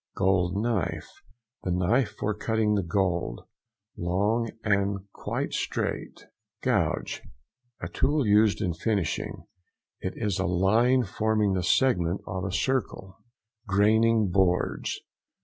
[0.15, 3.41] GOLD KNIFE.—The knife for cutting the gold;
[3.95, 6.25] long and quite straight.
[6.63, 9.45] GOUGE.—A tool used in finishing;
[9.99, 13.19] it is a line forming the segment of a circle.
[13.67, 15.01] GRAINING BOARDS.